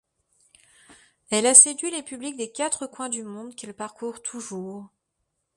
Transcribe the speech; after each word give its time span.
Elle 1.29 1.45
a 1.45 1.53
séduit 1.53 1.91
les 1.91 2.01
publics 2.01 2.35
des 2.35 2.51
quatre 2.51 2.87
coins 2.87 3.07
du 3.09 3.21
monde 3.21 3.53
qu’elle 3.55 3.75
parcourt 3.75 4.23
toujours. 4.23 4.89